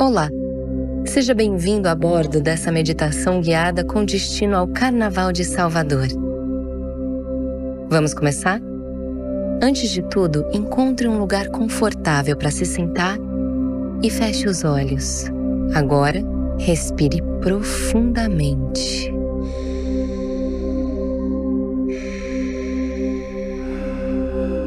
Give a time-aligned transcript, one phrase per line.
[0.00, 0.28] Olá!
[1.06, 6.08] Seja bem-vindo a bordo dessa meditação guiada com destino ao Carnaval de Salvador.
[7.88, 8.60] Vamos começar?
[9.62, 13.16] Antes de tudo, encontre um lugar confortável para se sentar
[14.02, 15.26] e feche os olhos.
[15.74, 16.20] Agora,
[16.58, 19.12] respire profundamente.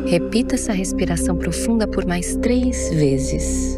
[0.05, 3.77] Repita essa respiração profunda por mais três vezes.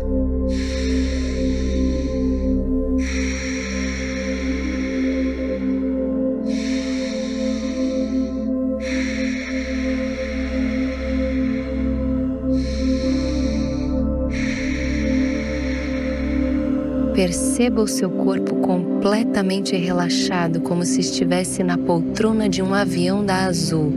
[17.14, 23.46] Perceba o seu corpo completamente relaxado, como se estivesse na poltrona de um avião da
[23.46, 23.92] Azul.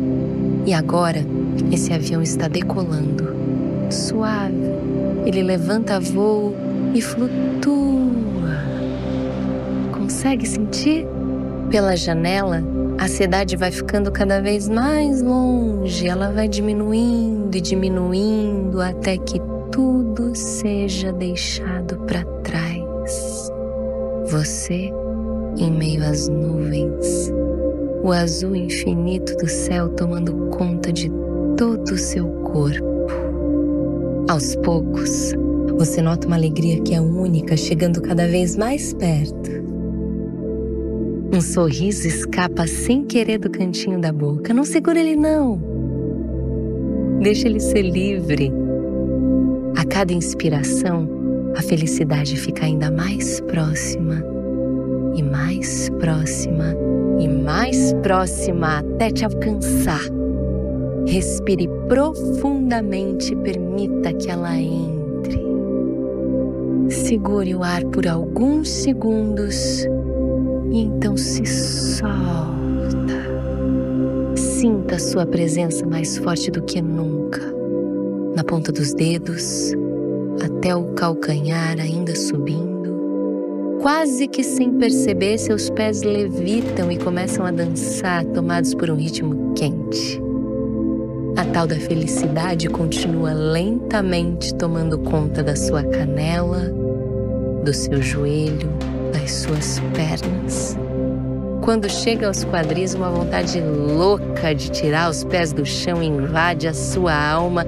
[0.66, 1.24] E agora,
[1.70, 3.34] esse avião está decolando.
[3.90, 4.72] Suave.
[5.24, 6.54] Ele levanta voo
[6.94, 7.32] e flutua.
[9.92, 11.06] Consegue sentir?
[11.70, 12.62] Pela janela,
[12.98, 19.40] a cidade vai ficando cada vez mais longe, ela vai diminuindo e diminuindo até que
[19.70, 22.24] tudo seja deixado para
[24.32, 24.90] você
[25.58, 27.30] em meio às nuvens,
[28.02, 31.12] o azul infinito do céu tomando conta de
[31.58, 32.82] todo o seu corpo.
[34.30, 35.34] Aos poucos,
[35.76, 39.50] você nota uma alegria que é única, chegando cada vez mais perto.
[41.34, 44.54] Um sorriso escapa sem querer do cantinho da boca.
[44.54, 45.60] Não segura ele, não.
[47.20, 48.50] Deixa ele ser livre.
[49.76, 51.21] A cada inspiração,
[51.56, 54.24] a felicidade fica ainda mais próxima
[55.14, 56.74] e mais próxima
[57.18, 60.00] e mais próxima até te alcançar.
[61.06, 65.42] Respire profundamente e permita que ela entre.
[66.88, 69.84] Segure o ar por alguns segundos
[70.70, 72.12] e então se solta.
[74.36, 77.42] Sinta sua presença mais forte do que nunca,
[78.34, 79.74] na ponta dos dedos,
[80.40, 82.72] até o calcanhar ainda subindo.
[83.80, 89.52] Quase que sem perceber, seus pés levitam e começam a dançar, tomados por um ritmo
[89.54, 90.22] quente.
[91.36, 96.72] A tal da felicidade continua lentamente tomando conta da sua canela,
[97.64, 98.70] do seu joelho,
[99.12, 100.76] das suas pernas.
[101.62, 106.74] Quando chega aos quadris, uma vontade louca de tirar os pés do chão invade a
[106.74, 107.64] sua alma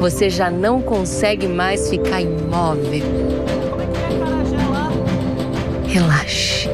[0.00, 3.04] você já não consegue mais ficar imóvel.
[5.86, 6.70] Relaxe.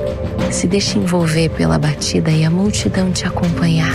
[0.53, 3.92] Se deixe envolver pela batida e a multidão te acompanhar.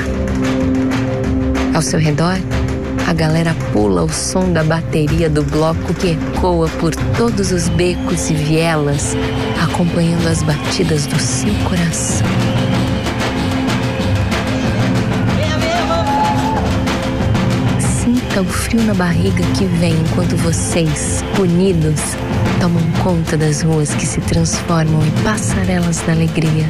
[1.73, 2.35] Ao seu redor,
[3.07, 8.29] a galera pula o som da bateria do bloco que ecoa por todos os becos
[8.29, 9.15] e vielas,
[9.63, 12.27] acompanhando as batidas do seu coração.
[18.31, 21.99] Sinta o frio na barriga que vem enquanto vocês, unidos,
[22.61, 26.65] tomam conta das ruas que se transformam em passarelas da alegria.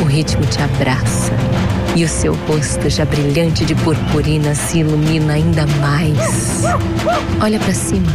[0.00, 1.32] O ritmo te abraça
[1.96, 6.62] e o seu rosto, já brilhante de purpurina, se ilumina ainda mais.
[7.42, 8.12] Olha para cima.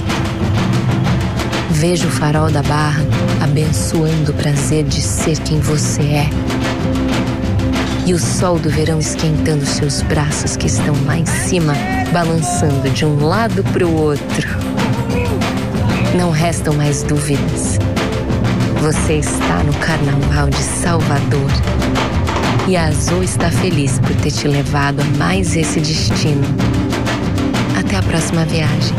[1.72, 3.04] Veja o farol da barra
[3.44, 6.30] abençoando o prazer de ser quem você é
[8.12, 11.74] e o sol do verão esquentando seus braços que estão lá em cima,
[12.12, 14.50] balançando de um lado para o outro.
[16.18, 17.80] Não restam mais dúvidas.
[18.82, 21.50] Você está no Carnaval de Salvador
[22.68, 26.44] e a Azul está feliz por ter te levado a mais esse destino.
[27.80, 28.94] Até a próxima viagem.